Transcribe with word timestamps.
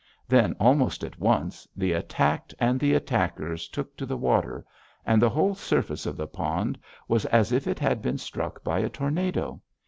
Then, 0.27 0.55
almost 0.59 1.03
at 1.03 1.19
once, 1.19 1.67
the 1.75 1.91
attacked 1.91 2.55
and 2.57 2.79
the 2.79 2.95
attackers 2.95 3.67
took 3.67 3.95
to 3.97 4.05
the 4.07 4.17
water, 4.17 4.65
and 5.05 5.21
the 5.21 5.29
whole 5.29 5.53
surface 5.53 6.07
of 6.07 6.17
the 6.17 6.25
pond 6.25 6.79
was 7.07 7.25
as 7.25 7.51
if 7.51 7.67
it 7.67 7.77
had 7.77 8.01
been 8.01 8.17
struck 8.17 8.63
by 8.63 8.79
a 8.79 8.89
tornado. 8.89 9.61